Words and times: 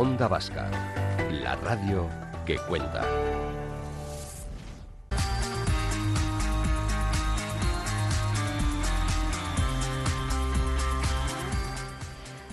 Onda 0.00 0.28
Vasca, 0.28 0.70
la 1.30 1.56
radio 1.56 2.08
que 2.46 2.56
cuenta. 2.56 3.04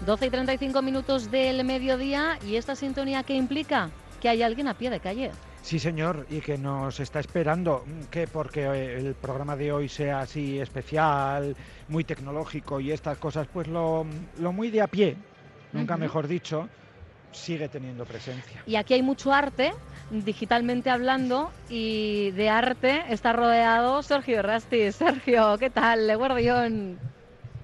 12 0.05 0.25
y 0.25 0.29
35 0.29 0.81
minutos 0.81 1.31
del 1.31 1.63
mediodía 1.63 2.37
y 2.45 2.57
esta 2.57 2.75
sintonía 2.75 3.23
que 3.23 3.35
implica 3.35 3.91
que 4.19 4.27
hay 4.27 4.43
alguien 4.43 4.67
a 4.67 4.73
pie 4.73 4.89
de 4.89 4.99
calle. 4.99 5.31
Sí, 5.61 5.79
señor, 5.79 6.27
y 6.29 6.41
que 6.41 6.57
nos 6.57 6.99
está 6.99 7.21
esperando, 7.21 7.85
que 8.11 8.27
porque 8.27 8.63
eh, 8.65 8.97
el 8.97 9.15
programa 9.15 9.55
de 9.55 9.71
hoy 9.71 9.87
sea 9.87 10.19
así 10.19 10.59
especial, 10.59 11.55
muy 11.87 12.03
tecnológico 12.03 12.81
y 12.81 12.91
estas 12.91 13.17
cosas, 13.17 13.47
pues 13.47 13.69
lo, 13.69 14.05
muy 14.51 14.69
de 14.69 14.81
a 14.81 14.87
pie, 14.87 15.15
nunca 15.71 15.95
mejor 15.95 16.27
dicho, 16.27 16.67
sigue 17.31 17.69
teniendo 17.69 18.05
presencia. 18.05 18.63
Y 18.65 18.75
aquí 18.75 18.93
hay 18.93 19.01
mucho 19.01 19.33
arte, 19.33 19.73
digitalmente 20.09 20.89
hablando, 20.89 21.51
y 21.69 22.31
de 22.31 22.49
arte 22.49 23.03
está 23.09 23.33
rodeado 23.33 24.01
Sergio 24.03 24.41
Rasti. 24.41 24.91
Sergio, 24.91 25.57
¿qué 25.57 25.69
tal? 25.69 26.15
Guardión. 26.17 26.97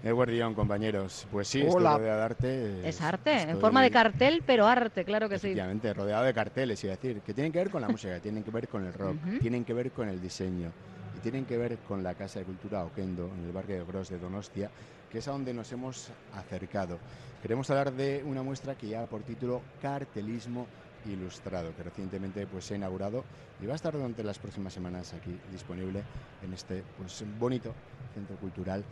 Edward 0.03 0.53
compañeros. 0.53 1.25
Pues 1.31 1.47
sí, 1.47 1.61
estoy 1.61 1.81
rodeado 1.81 2.17
de 2.17 2.23
arte. 2.23 2.89
Es 2.89 3.01
arte, 3.01 3.41
en 3.43 3.59
forma 3.59 3.81
de 3.81 3.89
cartel, 3.89 4.43
pero 4.45 4.67
arte, 4.67 5.05
claro 5.05 5.29
que 5.29 5.39
sí. 5.39 5.47
Efectivamente, 5.47 5.93
rodeado 5.93 6.25
de 6.25 6.33
carteles, 6.33 6.83
y 6.83 6.87
decir, 6.87 7.21
que 7.21 7.33
tienen 7.33 7.53
que 7.53 7.59
ver 7.59 7.69
con 7.69 7.81
la 7.81 7.87
música, 7.87 8.19
tienen 8.19 8.43
que 8.43 8.51
ver 8.51 8.67
con 8.67 8.85
el 8.85 8.93
rock, 8.93 9.15
tienen 9.39 9.63
que 9.63 9.73
ver 9.73 9.91
con 9.91 10.09
el 10.09 10.21
diseño 10.21 10.71
y 11.17 11.19
tienen 11.21 11.45
que 11.45 11.57
ver 11.57 11.77
con 11.87 12.03
la 12.03 12.15
Casa 12.15 12.39
de 12.39 12.45
Cultura 12.45 12.83
Oquendo, 12.83 13.31
en 13.37 13.45
el 13.45 13.51
barrio 13.53 13.77
de 13.77 13.83
Gros 13.85 14.09
de 14.09 14.19
Donostia, 14.19 14.69
que 15.13 15.19
es 15.19 15.27
a 15.27 15.31
donde 15.31 15.53
nos 15.53 15.71
hemos 15.71 16.09
acercado. 16.33 16.97
Queremos 17.39 17.69
hablar 17.69 17.93
de 17.93 18.23
una 18.25 18.41
muestra 18.41 18.73
que 18.73 18.87
lleva 18.87 19.05
por 19.05 19.21
título 19.21 19.61
Cartelismo 19.79 20.65
Ilustrado, 21.05 21.75
que 21.75 21.83
recientemente 21.83 22.47
pues, 22.47 22.65
se 22.65 22.73
ha 22.73 22.77
inaugurado 22.77 23.23
y 23.61 23.67
va 23.67 23.73
a 23.73 23.75
estar 23.75 23.93
durante 23.93 24.23
las 24.23 24.39
próximas 24.39 24.73
semanas 24.73 25.13
aquí 25.13 25.37
disponible 25.51 26.01
en 26.41 26.51
este 26.51 26.83
pues, 26.97 27.23
bonito 27.37 27.75
centro 28.15 28.37
cultural 28.37 28.83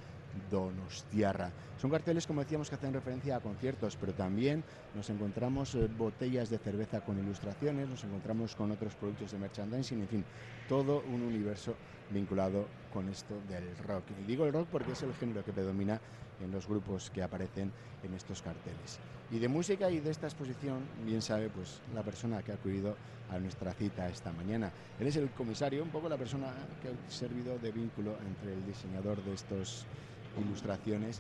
Donostiarra. 0.49 1.51
Son 1.77 1.89
carteles, 1.89 2.27
como 2.27 2.41
decíamos, 2.41 2.69
que 2.69 2.75
hacen 2.75 2.93
referencia 2.93 3.35
a 3.35 3.39
conciertos, 3.39 3.97
pero 3.99 4.13
también 4.13 4.63
nos 4.95 5.09
encontramos 5.09 5.73
eh, 5.75 5.88
botellas 5.97 6.49
de 6.49 6.57
cerveza 6.59 7.01
con 7.01 7.17
ilustraciones, 7.17 7.89
nos 7.89 8.03
encontramos 8.03 8.55
con 8.55 8.71
otros 8.71 8.93
productos 8.95 9.31
de 9.31 9.39
merchandising, 9.39 10.01
en 10.01 10.07
fin, 10.07 10.25
todo 10.69 11.03
un 11.11 11.21
universo 11.21 11.75
vinculado 12.11 12.67
con 12.93 13.09
esto 13.09 13.35
del 13.49 13.75
rock. 13.79 14.03
Y 14.21 14.27
digo 14.27 14.45
el 14.45 14.53
rock 14.53 14.67
porque 14.71 14.91
es 14.91 15.01
el 15.01 15.13
género 15.15 15.43
que 15.43 15.53
predomina 15.53 15.99
en 16.39 16.51
los 16.51 16.67
grupos 16.67 17.09
que 17.09 17.23
aparecen 17.23 17.71
en 18.03 18.13
estos 18.13 18.41
carteles. 18.41 18.99
Y 19.31 19.39
de 19.39 19.47
música 19.47 19.89
y 19.89 19.99
de 19.99 20.11
esta 20.11 20.27
exposición, 20.27 20.81
bien 21.05 21.21
sabe 21.21 21.49
pues 21.49 21.81
la 21.93 22.03
persona 22.03 22.41
que 22.43 22.51
ha 22.51 22.55
acudido 22.55 22.95
a 23.31 23.39
nuestra 23.39 23.73
cita 23.73 24.09
esta 24.09 24.31
mañana. 24.33 24.71
Él 24.99 25.07
es 25.07 25.16
el 25.16 25.29
comisario, 25.31 25.83
un 25.83 25.89
poco 25.89 26.09
la 26.09 26.17
persona 26.17 26.53
que 26.81 26.89
ha 26.89 27.11
servido 27.11 27.57
de 27.57 27.71
vínculo 27.71 28.17
entre 28.27 28.53
el 28.53 28.66
diseñador 28.66 29.23
de 29.23 29.33
estos 29.33 29.85
ilustraciones 30.39 31.19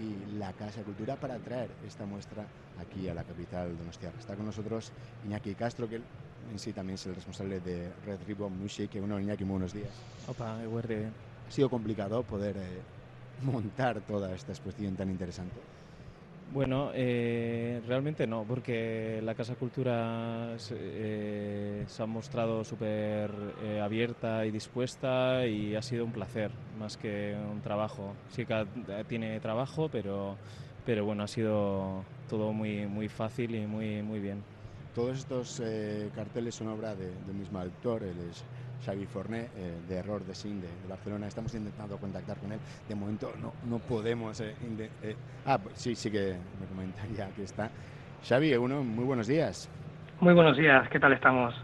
y 0.00 0.38
la 0.38 0.52
Casa 0.52 0.80
de 0.80 0.84
Cultura 0.84 1.16
para 1.16 1.38
traer 1.38 1.70
esta 1.86 2.06
muestra 2.06 2.44
aquí 2.80 3.08
a 3.08 3.14
la 3.14 3.24
capital 3.24 3.68
de 3.68 3.76
Donostiarra. 3.76 4.18
Está 4.18 4.36
con 4.36 4.46
nosotros 4.46 4.92
Iñaki 5.26 5.54
Castro, 5.54 5.88
que 5.88 5.96
en 5.96 6.58
sí 6.58 6.72
también 6.72 6.94
es 6.94 7.06
el 7.06 7.14
responsable 7.14 7.60
de 7.60 7.90
Red 8.06 8.18
Ribbon 8.26 8.56
Music. 8.58 8.90
Bueno, 8.98 9.18
Iñaki, 9.20 9.44
muy 9.44 9.54
buenos 9.54 9.72
días. 9.72 9.90
Opa, 10.28 10.58
Ha 10.58 11.50
sido 11.50 11.68
complicado 11.68 12.22
poder 12.22 12.56
eh, 12.56 12.80
montar 13.42 14.00
toda 14.02 14.34
esta 14.34 14.52
exposición 14.52 14.94
tan 14.94 15.10
interesante. 15.10 15.56
Bueno, 16.50 16.90
eh, 16.94 17.82
realmente 17.86 18.26
no, 18.26 18.44
porque 18.44 19.20
la 19.22 19.34
Casa 19.34 19.54
Cultura 19.54 20.56
eh, 20.70 21.84
se 21.86 22.02
ha 22.02 22.06
mostrado 22.06 22.64
súper 22.64 23.30
eh, 23.62 23.80
abierta 23.82 24.46
y 24.46 24.50
dispuesta 24.50 25.46
y 25.46 25.74
ha 25.74 25.82
sido 25.82 26.06
un 26.06 26.12
placer, 26.12 26.50
más 26.78 26.96
que 26.96 27.36
un 27.52 27.60
trabajo. 27.60 28.14
Sí 28.30 28.46
que 28.46 28.66
tiene 29.08 29.38
trabajo, 29.40 29.90
pero, 29.90 30.36
pero 30.86 31.04
bueno, 31.04 31.24
ha 31.24 31.28
sido 31.28 32.02
todo 32.30 32.52
muy, 32.54 32.86
muy 32.86 33.08
fácil 33.08 33.54
y 33.54 33.66
muy, 33.66 34.02
muy 34.02 34.18
bien. 34.18 34.42
Todos 34.94 35.18
estos 35.18 35.62
carteles 36.14 36.54
son 36.54 36.68
obra 36.68 36.94
de, 36.94 37.10
del 37.26 37.36
mismo 37.36 37.60
autor, 37.60 38.02
él 38.02 38.16
es 38.30 38.42
Xavi 38.84 39.06
Forné, 39.06 39.48
eh, 39.56 39.74
de 39.88 39.96
Error 39.96 40.24
de 40.24 40.34
Sin 40.34 40.60
de, 40.60 40.68
Barcelona. 40.88 41.26
Estamos 41.26 41.54
intentando 41.54 41.96
contactar 41.98 42.36
con 42.38 42.52
él. 42.52 42.58
De 42.88 42.94
momento 42.94 43.32
no, 43.40 43.52
no 43.64 43.78
podemos. 43.78 44.40
Eh, 44.40 44.54
eh, 45.02 45.16
ah, 45.46 45.58
pues 45.58 45.78
sí, 45.78 45.94
sí 45.94 46.10
que 46.10 46.36
me 46.60 46.66
comentaría 46.66 47.28
que 47.34 47.44
está. 47.44 47.70
Xavi, 48.26 48.54
uno, 48.56 48.82
muy 48.82 49.04
buenos 49.04 49.26
días. 49.26 49.68
Muy 50.20 50.34
buenos 50.34 50.56
días, 50.56 50.88
¿qué 50.90 50.98
tal 50.98 51.12
estamos? 51.12 51.54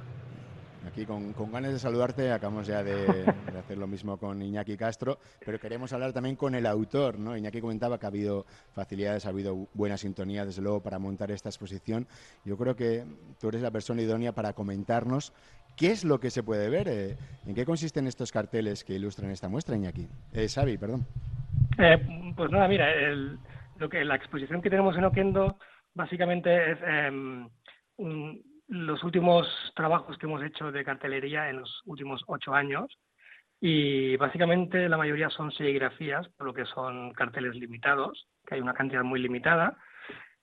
Aquí 0.86 1.06
con, 1.06 1.32
con 1.32 1.50
ganas 1.50 1.72
de 1.72 1.78
saludarte, 1.78 2.30
acabamos 2.30 2.66
ya 2.66 2.82
de, 2.84 3.06
de, 3.06 3.58
hacer 3.58 3.78
lo 3.78 3.86
mismo 3.86 4.18
con 4.18 4.40
Iñaki 4.42 4.76
Castro, 4.76 5.18
pero 5.44 5.58
queremos 5.58 5.92
hablar 5.94 6.12
también 6.12 6.36
con 6.36 6.54
el 6.54 6.66
autor, 6.66 7.18
¿no? 7.18 7.36
Iñaki 7.36 7.60
comentaba 7.60 7.98
que 7.98 8.06
ha 8.06 8.10
habido 8.10 8.44
facilidades, 8.72 9.24
ha 9.24 9.30
habido 9.30 9.66
buena 9.72 9.96
sintonía, 9.96 10.44
desde 10.44 10.60
luego, 10.60 10.80
para 10.80 10.98
montar 10.98 11.30
esta 11.30 11.48
exposición. 11.48 12.06
Yo 12.44 12.58
creo 12.58 12.76
que 12.76 13.04
tú 13.40 13.48
eres 13.48 13.62
la 13.62 13.70
persona 13.70 14.02
idónea 14.02 14.32
para 14.32 14.52
comentarnos 14.52 15.32
¿Qué 15.76 15.88
es 15.88 16.04
lo 16.04 16.20
que 16.20 16.30
se 16.30 16.42
puede 16.42 16.70
ver? 16.70 16.88
Eh, 16.88 17.16
¿En 17.46 17.54
qué 17.54 17.64
consisten 17.64 18.06
estos 18.06 18.30
carteles 18.30 18.84
que 18.84 18.94
ilustran 18.94 19.30
esta 19.30 19.48
muestra, 19.48 19.76
Iñaki? 19.76 20.06
Eh, 20.32 20.46
Xavi, 20.48 20.78
perdón. 20.78 21.04
Eh, 21.78 21.98
pues 22.36 22.50
nada, 22.50 22.68
mira, 22.68 22.86
lo 23.78 23.88
que 23.88 24.04
la 24.04 24.14
exposición 24.14 24.62
que 24.62 24.70
tenemos 24.70 24.96
en 24.96 25.04
Oquendo 25.04 25.58
básicamente 25.94 26.72
es 26.72 26.78
em, 26.86 27.48
los 28.68 29.02
últimos 29.02 29.48
trabajos 29.74 30.16
que 30.16 30.26
hemos 30.26 30.42
hecho 30.44 30.70
de 30.70 30.84
cartelería 30.84 31.50
en 31.50 31.60
los 31.60 31.82
últimos 31.86 32.22
ocho 32.28 32.54
años 32.54 32.86
y 33.60 34.16
básicamente 34.16 34.88
la 34.88 34.96
mayoría 34.96 35.30
son 35.30 35.50
serigrafías, 35.52 36.28
por 36.36 36.46
lo 36.46 36.54
que 36.54 36.66
son 36.66 37.12
carteles 37.14 37.54
limitados, 37.56 38.28
que 38.46 38.56
hay 38.56 38.60
una 38.60 38.74
cantidad 38.74 39.02
muy 39.02 39.20
limitada 39.20 39.76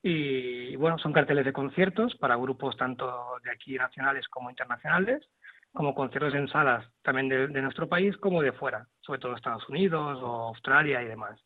y 0.04 0.76
bueno, 0.78 0.98
son 0.98 1.14
carteles 1.14 1.46
de 1.46 1.54
conciertos 1.54 2.16
para 2.16 2.36
grupos 2.36 2.76
tanto 2.76 3.40
de 3.44 3.52
aquí 3.52 3.76
nacionales 3.76 4.28
como 4.30 4.50
internacionales, 4.50 5.28
como 5.74 5.94
conciertos 5.94 6.34
en 6.34 6.48
salas 6.48 6.86
también 7.04 7.30
de, 7.30 7.62
nuestro 7.62 7.88
país 7.88 8.18
como 8.18 8.42
de 8.42 8.52
fuera, 8.52 8.88
sobre 9.02 9.20
todo 9.20 9.36
Estados 9.36 9.68
Unidos 9.70 10.20
o 10.22 10.48
Australia 10.48 11.02
y 11.02 11.08
demás. 11.08 11.40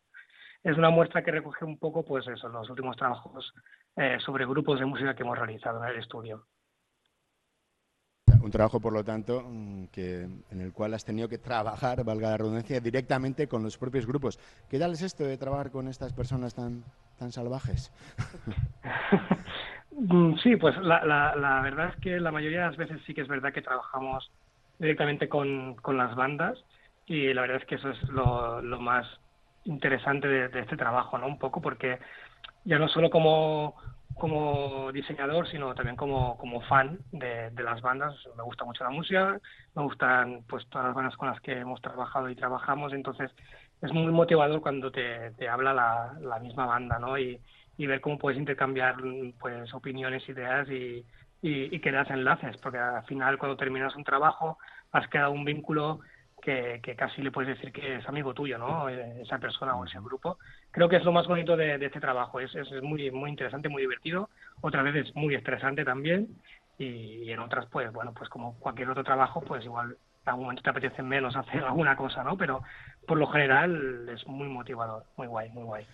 Es 0.64 0.76
una 0.76 0.90
muestra 0.90 1.22
que 1.22 1.30
recoge 1.30 1.64
un 1.64 1.78
poco, 1.78 2.04
pues 2.04 2.26
eso, 2.26 2.48
los 2.48 2.68
últimos 2.70 2.96
trabajos 2.96 3.52
eh, 3.94 4.18
sobre 4.24 4.46
grupos 4.46 4.80
de 4.80 4.86
música 4.86 5.14
que 5.14 5.22
hemos 5.22 5.38
realizado 5.38 5.82
en 5.84 5.90
el 5.90 5.98
estudio. 5.98 6.46
Un 8.42 8.50
trabajo, 8.50 8.80
por 8.80 8.92
lo 8.92 9.04
tanto, 9.04 9.42
mm, 9.44 9.86
que, 9.88 10.22
en 10.22 10.60
el 10.60 10.72
cual 10.72 10.94
has 10.94 11.04
tenido 11.04 11.28
que 11.28 11.38
trabajar, 11.38 12.04
valga 12.04 12.30
la 12.30 12.36
redundancia, 12.36 12.80
directamente 12.80 13.46
con 13.46 13.62
los 13.62 13.76
propios 13.78 14.06
grupos. 14.06 14.38
¿Qué 14.68 14.78
tal 14.78 14.92
es 14.92 15.02
esto 15.02 15.24
de 15.24 15.36
trabajar 15.36 15.70
con 15.70 15.88
estas 15.88 16.12
personas 16.12 16.54
tan, 16.54 16.84
tan 17.18 17.32
salvajes? 17.32 17.92
Mm, 19.98 20.36
sí, 20.42 20.56
pues 20.56 20.76
la, 20.76 21.60
verdad 21.62 21.88
es 21.88 21.96
que 22.02 22.20
la 22.20 22.30
mayoría 22.30 22.60
de 22.60 22.66
las 22.66 22.76
veces 22.76 23.00
sí 23.06 23.14
que 23.14 23.22
es 23.22 23.28
verdad 23.28 23.50
que 23.54 23.62
trabajamos 23.62 24.30
directamente 24.78 25.26
con, 25.26 25.74
con 25.76 25.96
las 25.96 26.14
bandas 26.14 26.58
y 27.06 27.32
la 27.32 27.40
verdad 27.40 27.62
es 27.62 27.64
que 27.64 27.76
eso 27.76 27.88
es 27.88 28.02
lo, 28.10 28.60
lo 28.60 28.78
más 28.78 29.06
interesante 29.64 30.28
de, 30.28 30.48
de, 30.48 30.60
este 30.60 30.76
trabajo, 30.76 31.16
¿no? 31.16 31.26
Un 31.26 31.38
poco 31.38 31.62
porque 31.62 31.98
ya 32.64 32.78
no 32.78 32.88
solo 32.88 33.08
como 33.08 33.74
como 34.18 34.90
diseñador, 34.92 35.46
sino 35.48 35.74
también 35.74 35.96
como, 35.96 36.38
como 36.38 36.62
fan 36.62 36.98
de, 37.12 37.50
de, 37.50 37.62
las 37.62 37.82
bandas. 37.82 38.14
Me 38.36 38.42
gusta 38.42 38.64
mucho 38.64 38.82
la 38.82 38.90
música, 38.90 39.38
me 39.74 39.82
gustan 39.82 40.42
pues 40.48 40.66
todas 40.68 40.86
las 40.86 40.94
bandas 40.94 41.16
con 41.16 41.28
las 41.28 41.40
que 41.40 41.52
hemos 41.52 41.80
trabajado 41.82 42.30
y 42.30 42.34
trabajamos, 42.34 42.94
entonces 42.94 43.30
es 43.82 43.92
muy 43.92 44.12
motivador 44.12 44.60
cuando 44.60 44.90
te, 44.90 45.32
te 45.32 45.48
habla 45.48 45.72
la, 45.72 46.16
la, 46.20 46.38
misma 46.38 46.66
banda, 46.66 46.98
¿no? 46.98 47.18
Y, 47.18 47.40
y, 47.76 47.86
ver 47.86 48.00
cómo 48.00 48.18
puedes 48.18 48.38
intercambiar 48.38 48.96
pues 49.38 49.72
opiniones, 49.74 50.28
ideas 50.28 50.68
y, 50.68 51.04
y, 51.42 51.74
y 51.74 51.80
crear 51.80 52.10
enlaces, 52.10 52.56
porque 52.58 52.78
al 52.78 53.04
final 53.04 53.38
cuando 53.38 53.56
terminas 53.56 53.94
un 53.96 54.04
trabajo 54.04 54.58
has 54.92 55.08
creado 55.08 55.32
un 55.32 55.44
vínculo 55.44 56.00
que, 56.40 56.80
que, 56.82 56.94
casi 56.96 57.22
le 57.22 57.30
puedes 57.30 57.56
decir 57.56 57.72
que 57.72 57.96
es 57.96 58.08
amigo 58.08 58.32
tuyo, 58.32 58.56
¿no? 58.56 58.88
Esa 58.88 59.38
persona 59.38 59.76
o 59.76 59.84
ese 59.84 59.98
grupo 60.00 60.38
creo 60.76 60.90
que 60.90 60.96
es 60.96 61.04
lo 61.04 61.12
más 61.12 61.26
bonito 61.26 61.56
de, 61.56 61.74
este 61.76 62.00
trabajo. 62.00 62.38
Es, 62.38 62.54
es, 62.54 62.70
muy, 62.82 63.10
muy 63.10 63.30
interesante, 63.30 63.70
muy 63.70 63.80
divertido. 63.80 64.28
Otras 64.60 64.84
veces 64.84 65.10
muy 65.16 65.34
estresante 65.34 65.86
también. 65.86 66.28
Y, 66.76 67.30
en 67.30 67.40
otras, 67.40 67.64
pues, 67.72 67.90
bueno, 67.92 68.12
pues 68.12 68.28
como 68.28 68.58
cualquier 68.58 68.90
otro 68.90 69.02
trabajo, 69.02 69.40
pues 69.40 69.64
igual 69.64 69.96
en 70.22 70.28
algún 70.28 70.44
momento 70.44 70.62
te 70.62 70.68
apetece 70.68 71.02
menos 71.02 71.34
hacer 71.34 71.64
alguna 71.64 71.96
cosa, 71.96 72.22
¿no? 72.22 72.36
Pero 72.36 72.62
por 73.06 73.18
lo 73.18 73.26
general 73.26 74.08
es 74.12 74.26
muy 74.26 74.48
motivador, 74.48 75.04
muy 75.16 75.26
guay, 75.26 75.50
muy 75.50 75.64
guay. 75.64 75.84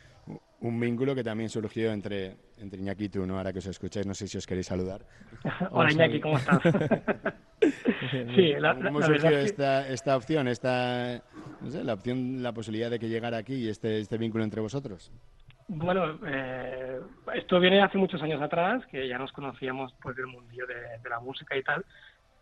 Un 0.61 0.79
vínculo 0.79 1.14
que 1.14 1.25
también 1.25 1.49
surgió 1.49 1.93
entre, 1.93 2.37
entre 2.59 2.79
Iñaki 2.79 3.05
y 3.05 3.09
tú, 3.09 3.26
¿no? 3.26 3.37
Ahora 3.37 3.53
que 3.53 3.59
os 3.59 3.67
escucháis, 3.67 4.06
no 4.06 4.14
sé 4.14 4.29
si 4.29 4.38
os 4.38 4.47
queréis 4.47 4.67
saludar. 4.67 5.00
Hola 5.70 5.93
Iñaki, 5.93 6.20
¿cómo 6.20 6.37
estás? 6.37 6.61
sí, 8.35 8.53
la, 8.59 8.75
¿Cómo 8.76 9.03
surgió 9.03 9.31
esta, 9.38 9.88
esta 9.88 10.17
opción, 10.17 10.47
esta, 10.49 11.20
no 11.61 11.70
sé, 11.70 11.82
la 11.82 11.94
opción, 11.94 12.43
la 12.43 12.53
posibilidad 12.53 12.91
de 12.91 12.99
que 12.99 13.09
llegara 13.09 13.38
aquí 13.38 13.55
y 13.55 13.69
este, 13.69 13.99
este 13.99 14.19
vínculo 14.19 14.44
entre 14.44 14.61
vosotros? 14.61 15.11
Bueno, 15.69 16.19
eh, 16.26 17.00
esto 17.35 17.58
viene 17.58 17.82
hace 17.82 17.97
muchos 17.97 18.23
años 18.23 18.43
atrás, 18.43 18.85
que 18.91 19.08
ya 19.08 19.19
nos 19.19 19.32
conocíamos 19.32 19.94
pues 20.03 20.17
del 20.17 20.26
mundillo 20.26 20.67
de, 20.67 21.08
la 21.08 21.20
música 21.20 21.56
y 21.56 21.62
tal, 21.62 21.85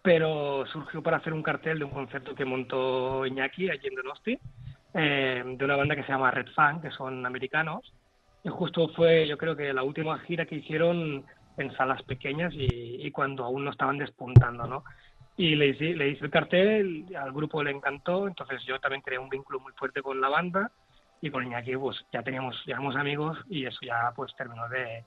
pero 0.03 0.65
surgió 0.67 1.03
para 1.03 1.19
hacer 1.19 1.33
un 1.33 1.43
cartel 1.43 1.79
de 1.79 1.85
un 1.85 1.91
concierto 1.91 2.35
que 2.35 2.45
montó 2.45 3.27
Iñaki 3.27 3.71
allí 3.71 3.89
en 3.89 3.95
Donosti, 3.95 4.39
eh, 4.95 5.43
de 5.45 5.65
una 5.65 5.77
banda 5.77 5.95
que 5.95 6.03
se 6.03 6.13
llama 6.13 6.31
Red 6.31 6.49
Fan, 6.55 6.81
que 6.81 6.91
son 6.91 7.25
americanos, 7.25 7.93
y 8.43 8.49
justo 8.49 8.89
fue, 8.89 9.27
yo 9.27 9.37
creo 9.37 9.55
que 9.55 9.73
la 9.73 9.83
última 9.83 10.19
gira 10.21 10.47
que 10.47 10.57
hicieron 10.57 11.25
en 11.57 11.77
salas 11.77 12.03
pequeñas 12.05 12.53
y, 12.57 13.11
cuando 13.11 13.45
aún 13.45 13.65
no 13.65 13.71
estaban 13.71 13.99
despuntando, 13.99 14.67
¿no? 14.67 14.85
Y 15.37 15.57
le 15.57 15.69
hice, 15.69 15.95
le 15.95 16.09
hice 16.09 16.25
el 16.25 16.31
cartel, 16.31 17.07
al 17.19 17.33
grupo 17.33 17.63
le 17.63 17.71
encantó, 17.71 18.27
entonces 18.27 18.63
yo 18.65 18.79
también 18.79 19.03
creé 19.03 19.19
un 19.19 19.29
vínculo 19.29 19.61
muy 19.61 19.73
fuerte 19.73 20.03
con 20.03 20.21
la 20.21 20.29
banda 20.29 20.71
y 21.21 21.31
con 21.31 21.45
Iñaki 21.45 21.77
pues 21.77 21.99
ya 22.13 22.23
teníamos, 22.23 22.57
ya 22.67 22.75
éramos 22.75 22.97
amigos 22.97 23.39
y 23.49 23.67
eso 23.67 23.79
ya 23.83 24.13
pues 24.17 24.35
terminó 24.37 24.69
de, 24.69 25.05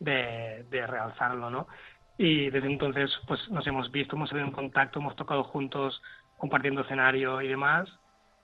de, 0.00 0.86
realzarlo, 0.86 1.50
¿no? 1.50 1.66
Y 2.22 2.50
desde 2.50 2.66
entonces 2.66 3.10
pues 3.26 3.40
nos 3.48 3.66
hemos 3.66 3.90
visto, 3.90 4.14
hemos 4.14 4.28
tenido 4.28 4.46
en 4.46 4.52
contacto, 4.52 4.98
hemos 4.98 5.16
tocado 5.16 5.42
juntos 5.42 6.02
compartiendo 6.36 6.82
escenario 6.82 7.40
y 7.40 7.48
demás 7.48 7.88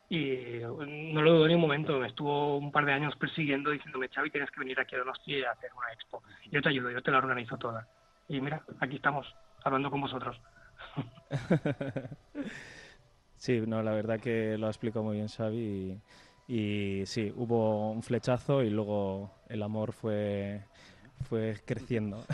y 0.09 0.61
no 0.63 1.21
lo 1.21 1.35
dudo 1.35 1.47
ni 1.47 1.55
un 1.57 1.61
momento, 1.61 1.99
me 1.99 2.07
estuvo 2.07 2.57
un 2.57 2.73
par 2.73 2.87
de 2.87 2.95
años 2.95 3.15
persiguiendo 3.17 3.71
diciéndome, 3.71 4.09
Xavi, 4.09 4.31
tienes 4.31 4.51
que 4.51 4.61
venir 4.61 4.81
aquí 4.81 4.95
a 4.95 5.01
Donosti 5.01 5.45
a 5.45 5.51
hacer 5.51 5.71
una 5.77 5.93
expo. 5.93 6.23
Yo 6.51 6.63
te 6.63 6.71
ayudo, 6.71 6.91
yo 6.91 7.03
te 7.03 7.11
la 7.11 7.19
organizo 7.19 7.59
toda. 7.59 7.87
Y 8.31 8.41
mira, 8.41 8.63
aquí 8.81 8.97
estamos, 8.97 9.27
hablando 9.63 9.91
con 9.91 10.01
vosotros. 10.01 10.41
sí, 13.37 13.61
no, 13.67 13.83
la 13.83 13.91
verdad 13.91 14.19
que 14.19 14.57
lo 14.57 14.69
ha 14.69 14.71
explicado 14.71 15.05
muy 15.05 15.17
bien 15.17 15.29
Xavi 15.29 16.01
y, 16.49 17.03
sí, 17.05 17.31
hubo 17.37 17.91
un 17.91 18.03
flechazo 18.03 18.63
y 18.63 18.71
luego 18.71 19.35
el 19.51 19.63
amor 19.63 19.93
fue 19.93 20.65
fue 21.25 21.57
creciendo. 21.65 22.25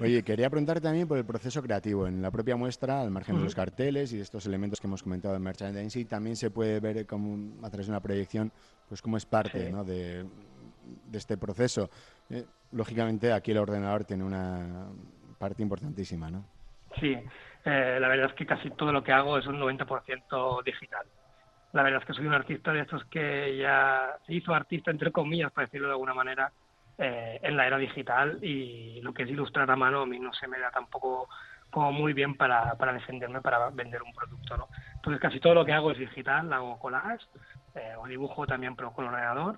Oye, 0.00 0.22
quería 0.22 0.48
preguntar 0.50 0.80
también 0.80 1.08
por 1.08 1.18
el 1.18 1.24
proceso 1.24 1.62
creativo. 1.62 2.06
En 2.06 2.22
la 2.22 2.30
propia 2.30 2.56
muestra, 2.56 3.00
al 3.00 3.10
margen 3.10 3.36
de 3.36 3.44
los 3.44 3.54
carteles 3.54 4.12
y 4.12 4.16
de 4.16 4.22
estos 4.22 4.46
elementos 4.46 4.80
que 4.80 4.86
hemos 4.86 5.02
comentado 5.02 5.34
en 5.34 5.42
merchandising, 5.42 6.06
también 6.06 6.36
se 6.36 6.50
puede 6.50 6.80
ver 6.80 7.06
como, 7.06 7.64
a 7.64 7.70
través 7.70 7.86
de 7.86 7.92
una 7.92 8.00
proyección 8.00 8.52
pues 8.88 9.02
cómo 9.02 9.16
es 9.16 9.26
parte 9.26 9.72
de, 9.72 10.26
este 11.12 11.36
proceso. 11.36 11.90
Eh, 12.30 12.44
lógicamente, 12.72 13.32
aquí 13.32 13.50
el 13.50 13.58
ordenador 13.58 14.04
tiene 14.04 14.24
una 14.24 14.88
parte 15.38 15.62
importantísima, 15.62 16.30
¿no? 16.30 16.44
Sí, 17.00 17.12
eh, 17.64 17.98
la 18.00 18.08
verdad 18.08 18.30
es 18.30 18.34
que 18.34 18.46
casi 18.46 18.70
todo 18.70 18.92
lo 18.92 19.02
que 19.02 19.12
hago 19.12 19.38
es 19.38 19.46
un 19.46 19.58
90% 19.58 20.62
digital. 20.64 21.06
La 21.72 21.82
verdad 21.82 22.00
es 22.00 22.06
que 22.06 22.14
soy 22.14 22.26
un 22.26 22.32
artista 22.32 22.72
de 22.72 22.80
estos 22.80 23.04
que 23.06 23.56
ya 23.58 24.16
se 24.24 24.34
hizo 24.34 24.54
artista, 24.54 24.90
entre 24.90 25.10
comillas, 25.10 25.52
para 25.52 25.66
decirlo 25.66 25.88
de 25.88 25.94
alguna 25.94 26.14
manera, 26.14 26.52
eh, 26.98 27.38
en 27.42 27.56
la 27.56 27.66
era 27.66 27.78
digital 27.78 28.38
y 28.42 29.00
lo 29.02 29.12
que 29.12 29.24
es 29.24 29.28
ilustrar 29.30 29.70
a 29.70 29.76
mano 29.76 30.02
a 30.02 30.06
mí 30.06 30.18
no 30.18 30.32
se 30.32 30.48
me 30.48 30.58
da 30.58 30.70
tampoco 30.70 31.28
como 31.70 31.92
muy 31.92 32.12
bien 32.12 32.36
para, 32.36 32.74
para 32.76 32.92
defenderme 32.92 33.40
para 33.40 33.70
vender 33.70 34.02
un 34.02 34.14
producto, 34.14 34.56
¿no? 34.56 34.68
Entonces 34.94 35.20
casi 35.20 35.40
todo 35.40 35.54
lo 35.54 35.64
que 35.64 35.72
hago 35.72 35.90
es 35.90 35.98
digital, 35.98 36.52
hago 36.52 36.78
collage 36.78 37.24
eh, 37.74 37.94
o 37.98 38.06
dibujo 38.06 38.46
también 38.46 38.74
pero 38.76 38.92
con 38.92 39.06
ordenador 39.06 39.56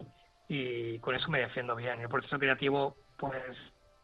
y 0.49 0.99
con 0.99 1.15
eso 1.15 1.31
me 1.31 1.41
defiendo 1.41 1.77
bien. 1.77 2.01
El 2.01 2.09
proceso 2.09 2.39
creativo 2.39 2.97
pues 3.17 3.35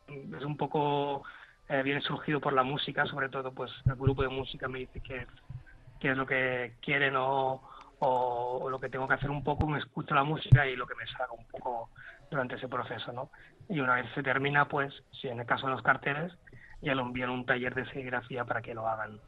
es 0.07 0.45
un 0.45 0.57
poco 0.57 1.25
eh, 1.69 1.83
viene 1.83 2.01
surgido 2.03 2.41
por 2.41 2.53
la 2.53 2.63
música, 2.63 3.07
sobre 3.07 3.29
todo 3.31 3.53
pues 3.53 3.71
el 3.87 3.95
grupo 3.95 4.23
de 4.23 4.29
música 4.29 4.69
me 4.69 4.81
dice 4.81 5.01
que, 5.01 5.27
que 5.99 6.11
es 6.11 6.17
lo 6.17 6.27
que 6.27 6.75
quieren 6.83 7.17
o, 7.17 7.63
o, 8.01 8.69
lo 8.69 8.79
que 8.79 8.91
tengo 8.91 9.09
que 9.09 9.15
hacer 9.15 9.31
un 9.31 9.43
poco, 9.43 9.67
me 9.67 9.79
escucho 9.79 10.15
la 10.15 10.25
música 10.25 10.67
y 10.67 10.77
lo 10.77 10.87
que 10.87 10.95
me 10.95 11.07
salga 11.07 11.33
un 11.33 11.47
poco 11.47 11.89
durante 12.35 12.57
ese 12.57 12.69
proceso, 12.69 13.13
¿no? 13.13 13.31
Y 13.69 13.81
una 13.81 13.95
vez 13.95 14.07
se 14.15 14.23
termina, 14.23 14.69
pues, 14.69 14.93
si 15.21 15.29
en 15.29 15.41
el 15.41 15.47
caso 15.47 15.67
de 15.67 15.73
los 15.73 15.83
carteles, 15.83 16.33
ya 16.83 16.95
lo 16.95 17.03
envían 17.03 17.31
a 17.31 17.33
un 17.33 17.47
taller 17.47 17.75
de 17.75 17.87
serigrafía 17.87 18.45
para 18.45 18.61
que 18.61 18.75
lo 18.75 18.87
hagan, 18.87 19.21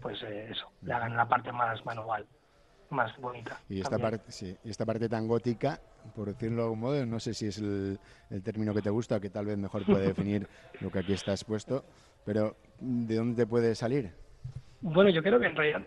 pues 0.00 0.20
eh, 0.22 0.48
eso, 0.50 0.72
le 0.82 0.92
hagan 0.92 1.16
la 1.16 1.28
parte 1.28 1.52
más 1.52 1.84
manual, 1.84 2.26
más 2.90 3.16
bonita. 3.18 3.60
Y 3.68 3.80
esta 3.80 3.98
parte, 3.98 4.30
sí, 4.32 4.56
y 4.64 4.70
esta 4.70 4.84
parte 4.84 5.08
tan 5.08 5.28
gótica, 5.28 5.78
por 6.16 6.28
decirlo 6.28 6.56
de 6.56 6.62
algún 6.62 6.80
modo, 6.80 7.06
no 7.06 7.20
sé 7.20 7.34
si 7.34 7.46
es 7.46 7.58
el, 7.58 7.98
el 8.30 8.42
término 8.42 8.74
que 8.74 8.82
te 8.82 8.90
gusta, 8.90 9.20
que 9.20 9.30
tal 9.30 9.46
vez 9.46 9.58
mejor 9.58 9.84
puede 9.84 10.06
definir 10.08 10.48
lo 10.80 10.90
que 10.90 10.98
aquí 11.00 11.12
está 11.12 11.32
expuesto, 11.32 11.84
pero 12.24 12.56
¿de 12.80 13.14
dónde 13.14 13.46
puede 13.46 13.74
salir? 13.74 14.12
Bueno, 14.80 15.10
yo 15.10 15.22
creo 15.22 15.38
que 15.38 15.46
en 15.46 15.56
realidad 15.56 15.86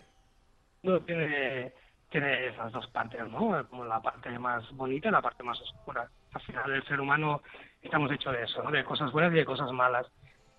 no 0.82 1.00
tiene 1.02 1.72
tiene 2.10 2.46
esas 2.46 2.72
dos 2.72 2.86
partes, 2.88 3.20
¿no? 3.28 3.66
Como 3.68 3.84
la 3.84 4.00
parte 4.00 4.36
más 4.38 4.70
bonita 4.72 5.08
y 5.08 5.12
la 5.12 5.20
parte 5.20 5.42
más 5.42 5.60
oscura. 5.60 6.08
Al 6.32 6.40
final 6.42 6.72
el 6.72 6.84
ser 6.84 7.00
humano 7.00 7.42
estamos 7.82 8.10
hechos 8.10 8.32
de 8.32 8.44
eso, 8.44 8.62
¿no? 8.62 8.70
De 8.70 8.84
cosas 8.84 9.12
buenas 9.12 9.32
y 9.32 9.36
de 9.36 9.44
cosas 9.44 9.70
malas. 9.72 10.06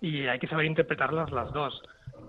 Y 0.00 0.26
hay 0.26 0.38
que 0.38 0.46
saber 0.46 0.66
interpretarlas 0.66 1.30
las 1.30 1.52
dos. 1.52 1.82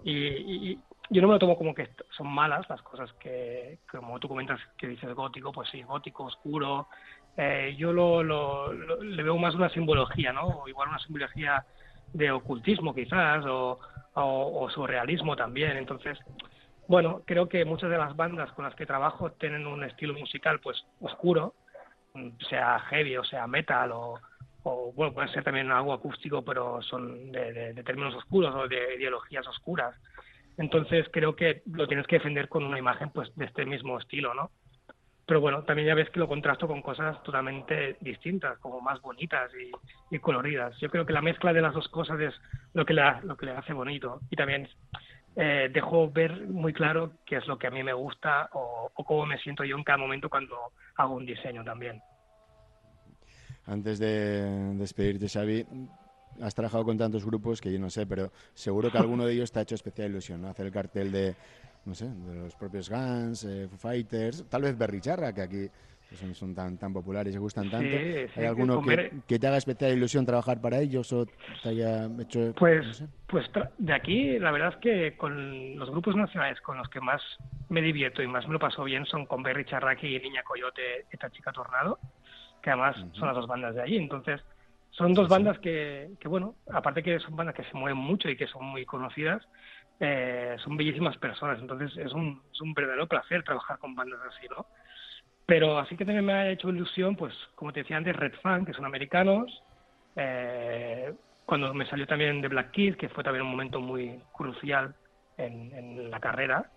Y, 0.04 0.80
yo 1.10 1.22
no 1.22 1.28
me 1.28 1.34
lo 1.34 1.40
tomo 1.40 1.58
como 1.58 1.76
que 1.76 1.90
son 2.16 2.28
malas 2.28 2.70
las 2.70 2.82
cosas 2.84 3.12
que, 3.20 3.80
como 3.90 4.18
tú 4.18 4.30
comentas, 4.30 4.62
que 4.78 4.88
dices 4.88 5.14
gótico, 5.14 5.52
pues 5.52 5.70
sí, 5.70 5.84
gótico, 5.84 6.24
oscuro. 6.24 6.88
Eh, 7.36 7.76
yo 7.78 7.92
lo, 7.92 8.24
lo, 8.24 8.72
le 8.72 9.22
veo 9.22 9.38
más 9.38 9.54
una 9.54 9.70
simbología, 9.70 10.32
¿no? 10.32 10.48
O 10.48 10.68
igual 10.70 10.88
una 10.88 11.00
simbología 11.00 11.66
de 12.14 12.32
ocultismo 12.32 12.96
quizás, 12.96 13.46
o, 13.46 13.78
o, 14.14 14.64
o 14.64 14.70
surrealismo 14.70 15.36
también. 15.36 15.76
Entonces, 15.76 16.18
bueno, 16.92 17.22
creo 17.26 17.48
que 17.48 17.64
muchas 17.64 17.90
de 17.90 17.98
las 17.98 18.18
bandas 18.18 18.52
con 18.52 18.66
las 18.66 18.76
que 18.76 18.86
trabajo 18.86 19.32
tienen 19.32 19.66
un 19.66 19.82
estilo 19.82 20.14
musical 20.14 20.60
pues 20.60 20.84
oscuro, 21.00 21.54
sea 22.50 22.80
heavy 22.90 23.16
o 23.16 23.24
sea 23.24 23.48
metal 23.48 23.92
o, 23.94 24.20
bueno, 24.94 25.14
puede 25.14 25.30
ser 25.30 25.42
también 25.42 25.72
algo 25.72 25.94
acústico, 25.94 26.44
pero 26.44 26.82
son 26.82 27.32
de, 27.32 27.82
términos 27.86 28.14
oscuros 28.16 28.54
o 28.54 28.68
de 28.68 28.96
ideologías 28.98 29.48
oscuras. 29.48 29.96
Entonces 30.58 31.08
creo 31.14 31.34
que 31.34 31.62
lo 31.66 31.88
tienes 31.88 32.06
que 32.08 32.18
defender 32.18 32.50
con 32.50 32.66
una 32.66 32.78
imagen 32.78 33.10
pues 33.12 33.34
de 33.38 33.46
este 33.46 33.66
mismo 33.66 33.98
estilo, 33.98 34.34
¿no? 34.34 34.52
Pero 35.26 35.40
bueno, 35.40 35.64
también 35.64 35.88
ya 35.88 35.96
ves 35.96 36.10
que 36.10 36.20
lo 36.20 36.28
contrasto 36.28 36.68
con 36.68 36.82
cosas 36.82 37.24
totalmente 37.24 37.96
distintas, 38.02 38.60
como 38.60 38.82
más 38.82 39.02
bonitas 39.02 39.50
y, 40.12 40.20
coloridas. 40.20 40.78
Yo 40.82 40.90
creo 40.90 41.06
que 41.06 41.14
la 41.14 41.22
mezcla 41.22 41.54
de 41.54 41.62
las 41.62 41.74
dos 41.74 41.88
cosas 41.88 42.20
es 42.20 42.34
lo 42.74 42.86
que, 42.86 42.94
lo 42.94 43.38
que 43.38 43.46
le 43.46 43.54
hace 43.54 43.72
bonito. 43.72 44.20
Y 44.30 44.36
también 44.36 44.68
eh, 45.36 45.70
dejo 45.74 46.12
ver 46.12 46.48
muy 46.48 46.74
claro 46.74 47.14
qué 47.26 47.38
es 47.38 47.48
lo 47.48 47.58
que 47.58 47.68
a 47.68 47.72
mí 47.72 47.84
me 47.84 47.94
gusta 47.94 48.50
o, 48.54 48.92
cómo 48.94 49.26
me 49.26 49.38
siento 49.40 49.64
yo 49.64 49.78
en 49.78 49.84
cada 49.84 49.98
momento 49.98 50.30
cuando 50.30 50.56
hago 50.96 51.16
un 51.16 51.26
diseño 51.26 51.64
también. 51.64 52.02
Antes 53.66 54.00
de 54.00 54.74
despedirte, 54.76 55.30
Xavi, 55.30 55.66
has 56.42 56.56
trabajado 56.56 56.84
con 56.86 56.98
tantos 56.98 57.26
grupos 57.26 57.62
que 57.62 57.72
yo 57.72 57.80
no 57.80 57.90
sé, 57.90 58.06
pero 58.06 58.32
seguro 58.54 58.92
que 58.92 58.98
alguno 58.98 59.26
de 59.26 59.34
ellos 59.34 59.52
te 59.52 59.60
ha 59.60 59.62
hecho 59.62 59.76
especial 59.76 60.10
ilusión, 60.10 60.42
¿no? 60.42 60.50
Hacer 60.50 60.66
el 60.66 60.72
cartel 60.72 61.12
de, 61.12 61.36
no 61.86 61.96
sé, 61.96 62.10
de 62.10 62.36
los 62.36 62.56
propios 62.56 62.90
Guns, 62.90 63.44
eh, 63.46 63.70
Fighters, 63.78 64.46
tal 64.50 64.64
vez 64.64 64.78
Berricharra, 64.78 65.34
que 65.34 65.42
aquí 65.42 65.70
pues 66.12 66.38
son, 66.38 66.54
tan, 66.54 66.78
tan 66.78 66.92
populares 66.92 67.34
y 67.34 67.38
gustan 67.38 67.70
tanto. 67.70 67.96
¿Hay 68.36 68.46
alguno 68.46 68.82
que, 69.26 69.40
te 69.40 69.48
haga 69.48 69.56
especial 69.56 69.94
ilusión 69.94 70.26
trabajar 70.26 70.60
para 70.60 70.80
ellos 70.80 71.12
o 71.14 71.26
te 71.26 71.70
haya 71.70 72.10
hecho...? 72.20 72.54
Pues, 72.58 73.06
pues 73.28 73.50
de 73.78 73.94
aquí, 73.94 74.38
la 74.38 74.52
verdad 74.52 74.74
es 74.74 74.78
que 74.82 75.16
con 75.16 75.80
los 75.80 75.90
grupos 75.90 76.18
nacionales 76.18 76.60
con 76.60 76.78
los 76.78 76.90
que 76.90 77.00
más 77.00 77.22
me 77.70 77.82
divierto 77.82 78.22
y 78.22 78.28
más 78.28 78.46
me 78.46 78.54
lo 78.54 78.60
paso 78.60 78.84
bien 78.84 79.06
son 79.06 79.26
con 79.26 79.42
Berry 79.42 79.64
Charraki 79.64 80.14
y 80.14 80.20
Niña 80.20 80.44
Coyote, 80.44 81.06
esta 81.10 81.30
chica 81.30 81.54
Tornado, 81.54 81.98
que 82.62 82.72
además 82.72 82.98
son 83.14 83.28
las 83.28 83.36
dos 83.38 83.48
bandas 83.48 83.74
de 83.76 83.82
allí. 83.82 83.96
Entonces, 83.96 84.42
son 84.90 85.14
dos 85.14 85.30
bandas 85.30 85.60
que, 85.60 86.12
que, 86.20 86.28
bueno, 86.28 86.56
aparte 86.74 87.04
que 87.04 87.20
son 87.20 87.38
bandas 87.38 87.56
que 87.56 87.64
se 87.64 87.78
mueven 87.78 87.98
mucho 87.98 88.28
y 88.30 88.36
que 88.36 88.48
son 88.48 88.66
muy 88.66 88.86
conocidas, 88.86 89.48
eh, 90.02 90.58
son 90.62 90.76
bellísimas 90.76 91.16
personas. 91.18 91.58
Entonces, 91.62 91.96
es 91.96 92.12
un, 92.12 92.42
es 92.52 92.60
un 92.60 92.74
verdadero 92.74 93.08
placer 93.08 93.44
trabajar 93.44 93.80
con 93.80 93.96
bandas 93.96 94.20
así, 94.28 94.46
¿no? 94.50 94.66
Pero 95.46 95.80
así 95.80 95.98
que 95.98 96.06
también 96.06 96.26
me 96.26 96.34
ha 96.34 96.50
hecho 96.50 96.70
ilusión, 96.70 97.16
pues 97.16 97.34
como 97.56 97.74
te 97.74 97.82
decía 97.82 97.98
antes, 97.98 98.16
Red 98.16 98.34
Fan, 98.42 98.66
que 98.66 98.74
son 98.74 98.86
americanos. 98.86 99.64
Eh, 100.16 101.14
cuando 101.46 101.74
me 101.74 101.86
salió 101.86 102.08
también 102.08 102.42
de 102.42 102.48
Black 102.48 102.72
Kid, 102.72 102.96
que 102.96 103.10
fue 103.10 103.24
también 103.24 103.44
un 103.44 103.52
momento 103.52 103.82
muy 103.82 104.22
crucial 104.32 104.96
en, 105.38 106.10
la 106.10 106.20
carrera. 106.20 106.72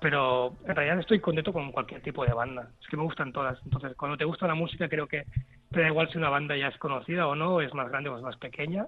Pero 0.00 0.56
en 0.66 0.74
realidad 0.74 1.00
estoy 1.00 1.20
contento 1.20 1.52
con 1.52 1.72
cualquier 1.72 2.02
tipo 2.02 2.24
de 2.24 2.32
banda. 2.32 2.70
Es 2.80 2.86
que 2.88 2.96
me 2.96 3.02
gustan 3.02 3.32
todas. 3.32 3.58
Entonces, 3.64 3.94
cuando 3.96 4.16
te 4.16 4.24
gusta 4.24 4.46
la 4.46 4.54
música, 4.54 4.88
creo 4.88 5.06
que 5.06 5.24
te 5.70 5.80
da 5.80 5.88
igual 5.88 6.08
si 6.10 6.18
una 6.18 6.30
banda 6.30 6.56
ya 6.56 6.68
es 6.68 6.78
conocida 6.78 7.26
o 7.26 7.34
no, 7.34 7.60
es 7.60 7.74
más 7.74 7.88
grande 7.88 8.10
o 8.10 8.16
es 8.16 8.22
más 8.22 8.36
pequeña. 8.36 8.86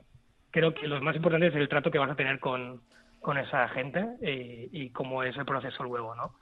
Creo 0.51 0.73
que 0.73 0.87
lo 0.87 1.01
más 1.01 1.17
importante 1.17 1.49
es 1.49 1.55
el 1.55 1.69
trato 1.69 1.91
que 1.91 1.99
vas 1.99 2.11
a 2.11 2.17
tener 2.17 2.41
con, 2.41 2.81
con 3.21 3.37
esa 3.37 3.69
gente 3.69 4.07
y, 4.23 4.85
y 4.85 4.91
cómo 4.91 5.23
es 5.23 5.37
el 5.37 5.45
proceso 5.45 5.83
luego, 5.83 6.15
¿no? 6.15 6.37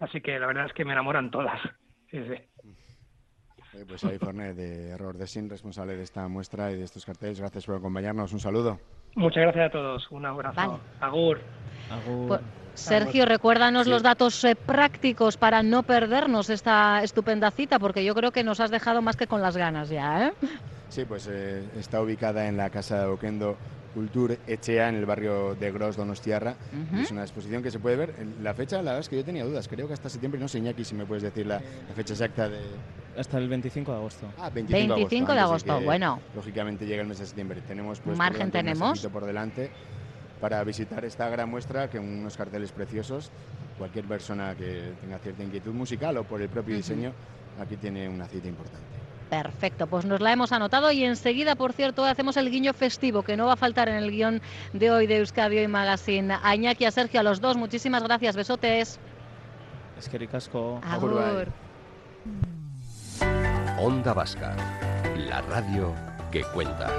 Así 0.00 0.20
que 0.20 0.38
la 0.38 0.46
verdad 0.46 0.66
es 0.66 0.72
que 0.72 0.84
me 0.84 0.92
enamoran 0.92 1.30
todas. 1.30 1.60
Sí, 2.12 2.22
sí. 2.28 3.84
pues 3.88 4.04
ahí 4.04 4.18
Fornet 4.18 4.54
de 4.54 4.90
Error 4.90 5.16
de 5.16 5.26
Sin, 5.26 5.48
responsable 5.48 5.96
de 5.96 6.02
esta 6.02 6.28
muestra 6.28 6.70
y 6.70 6.76
de 6.76 6.84
estos 6.84 7.06
carteles. 7.06 7.40
Gracias 7.40 7.64
por 7.64 7.76
acompañarnos. 7.76 8.34
Un 8.34 8.40
saludo. 8.40 8.78
Muchas 9.14 9.44
gracias 9.44 9.68
a 9.68 9.70
todos. 9.70 10.10
Un 10.10 10.26
abrazo. 10.26 10.78
Agur. 11.00 11.40
Agur. 11.90 12.40
Sergio, 12.74 13.24
recuérdanos 13.24 13.86
los 13.86 14.02
datos 14.02 14.44
eh, 14.44 14.54
prácticos 14.54 15.38
para 15.38 15.62
no 15.62 15.84
perdernos 15.84 16.50
esta 16.50 17.02
estupenda 17.02 17.50
cita, 17.50 17.78
porque 17.78 18.04
yo 18.04 18.14
creo 18.14 18.30
que 18.30 18.44
nos 18.44 18.60
has 18.60 18.70
dejado 18.70 19.00
más 19.00 19.16
que 19.16 19.26
con 19.26 19.40
las 19.40 19.56
ganas 19.56 19.88
ya. 19.88 20.28
¿eh? 20.28 20.32
Sí, 20.88 21.06
pues 21.06 21.26
eh, 21.32 21.64
está 21.78 22.02
ubicada 22.02 22.46
en 22.48 22.58
la 22.58 22.68
Casa 22.68 23.00
de 23.00 23.06
Oquendo 23.06 23.56
Cultur 23.92 24.38
Echea, 24.46 24.88
en 24.88 24.96
el 24.96 25.06
barrio 25.06 25.54
de 25.54 25.70
Gros, 25.70 25.96
Donostiarra. 25.96 26.54
Es 27.00 27.10
una 27.10 27.22
exposición 27.22 27.62
que 27.62 27.70
se 27.70 27.78
puede 27.78 27.96
ver. 27.96 28.14
La 28.42 28.54
fecha, 28.54 28.76
la 28.76 28.92
verdad 28.92 29.00
es 29.00 29.08
que 29.08 29.16
yo 29.16 29.24
tenía 29.24 29.44
dudas. 29.44 29.68
Creo 29.68 29.86
que 29.86 29.94
hasta 29.94 30.08
septiembre, 30.08 30.40
no 30.40 30.48
sé, 30.48 30.58
Iñaki, 30.58 30.84
si 30.84 30.94
me 30.94 31.06
puedes 31.06 31.22
decir 31.22 31.46
la, 31.46 31.60
fecha 31.94 32.14
exacta 32.14 32.48
de... 32.48 32.60
Hasta 33.16 33.38
el 33.38 33.48
25 33.48 33.92
de 33.92 33.98
agosto. 33.98 34.26
Ah, 34.38 34.48
25, 34.48 34.94
25 34.94 35.32
de 35.32 35.38
agosto, 35.38 35.80
bueno. 35.82 36.20
Lógicamente 36.34 36.86
llega 36.86 37.02
el 37.02 37.08
mes 37.08 37.18
de 37.18 37.26
septiembre. 37.26 37.60
Tenemos 37.66 38.00
pues, 38.00 38.16
margen 38.16 38.50
tenemos 38.50 39.06
por 39.06 39.26
delante 39.26 39.70
para 40.40 40.64
visitar 40.64 41.04
esta 41.04 41.28
gran 41.28 41.50
muestra 41.50 41.88
que 41.90 41.98
unos 41.98 42.36
carteles 42.36 42.72
preciosos. 42.72 43.30
Cualquier 43.78 44.06
persona 44.06 44.54
que 44.54 44.92
tenga 45.00 45.18
cierta 45.18 45.42
inquietud 45.42 45.72
musical 45.72 46.16
o 46.16 46.24
por 46.24 46.40
el 46.40 46.48
propio 46.48 46.76
diseño, 46.76 47.12
aquí 47.60 47.76
tiene 47.76 48.08
una 48.08 48.26
cita 48.26 48.48
importante. 48.48 49.01
Perfecto, 49.32 49.86
pues 49.86 50.04
nos 50.04 50.20
la 50.20 50.30
hemos 50.30 50.52
anotado 50.52 50.92
y 50.92 51.04
enseguida, 51.04 51.54
por 51.54 51.72
cierto, 51.72 52.04
hacemos 52.04 52.36
el 52.36 52.50
guiño 52.50 52.74
festivo 52.74 53.22
que 53.22 53.34
no 53.34 53.46
va 53.46 53.54
a 53.54 53.56
faltar 53.56 53.88
en 53.88 53.94
el 53.94 54.10
guion 54.10 54.42
de 54.74 54.90
hoy 54.90 55.06
de 55.06 55.20
Euskadi 55.20 55.58
y 55.58 55.68
Magazine. 55.68 56.36
A 56.42 56.54
Iñaki, 56.54 56.84
a 56.84 56.90
Sergio, 56.90 57.18
a 57.18 57.22
los 57.22 57.40
dos, 57.40 57.56
muchísimas 57.56 58.02
gracias, 58.02 58.36
besotes. 58.36 59.00
Es 59.98 60.08
que 60.10 60.18
ricasco. 60.18 60.82
Agur. 60.84 61.48
Onda 63.78 64.12
Vasca, 64.12 64.54
la 65.16 65.40
radio 65.40 65.94
que 66.30 66.42
cuenta. 66.42 66.90